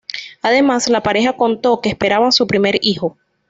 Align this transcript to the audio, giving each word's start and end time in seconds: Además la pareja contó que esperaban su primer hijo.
Además 0.41 0.89
la 0.89 1.03
pareja 1.03 1.33
contó 1.33 1.79
que 1.79 1.89
esperaban 1.89 2.31
su 2.31 2.47
primer 2.47 2.79
hijo. 2.81 3.19